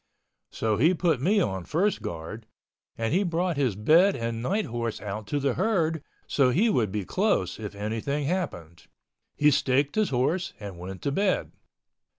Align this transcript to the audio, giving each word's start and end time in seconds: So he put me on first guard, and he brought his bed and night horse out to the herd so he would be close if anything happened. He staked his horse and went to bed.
So 0.49 0.77
he 0.77 0.95
put 0.95 1.21
me 1.21 1.39
on 1.41 1.63
first 1.63 2.01
guard, 2.01 2.47
and 2.97 3.13
he 3.13 3.21
brought 3.21 3.55
his 3.55 3.75
bed 3.75 4.15
and 4.15 4.41
night 4.41 4.65
horse 4.65 4.99
out 4.99 5.27
to 5.27 5.39
the 5.39 5.53
herd 5.53 6.01
so 6.25 6.49
he 6.49 6.71
would 6.71 6.91
be 6.91 7.05
close 7.05 7.59
if 7.59 7.75
anything 7.75 8.25
happened. 8.25 8.87
He 9.35 9.51
staked 9.51 9.93
his 9.93 10.09
horse 10.09 10.53
and 10.59 10.79
went 10.79 11.03
to 11.03 11.11
bed. 11.11 11.51